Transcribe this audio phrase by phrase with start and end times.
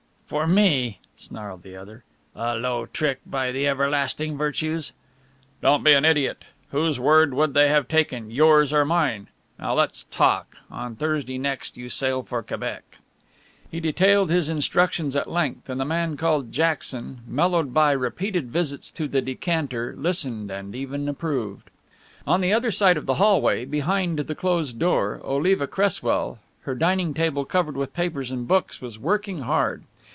[0.33, 2.05] "For me!" snarled the other.
[2.37, 4.93] "A low trick, by the Everlasting Virtues!"
[5.61, 9.27] "Don't be an idiot whose word would they have taken, yours or mine?
[9.59, 12.99] Now let's talk on Thursday next you sail for Quebec...."
[13.69, 18.89] He detailed his instructions at length and the man called Jackson, mellowed by repeated visits
[18.91, 21.69] to the decanter, listened and even approved.
[22.25, 27.13] On the other side of the hallway, behind the closed door, Oliva Cresswell, her dining
[27.13, 29.83] table covered with papers and books, was working hard.